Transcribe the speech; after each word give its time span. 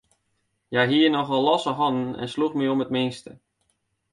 Hja 0.71 0.83
hie 0.91 1.09
nochal 1.13 1.43
losse 1.47 1.73
hannen 1.79 2.09
en 2.21 2.31
sloech 2.33 2.55
my 2.59 2.65
om 2.73 2.83
it 2.85 2.93
minste. 2.95 3.31